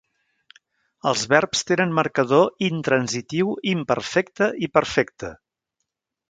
[1.09, 5.33] Els verbs tenen marcador intransitiu, imperfecte i perfecte.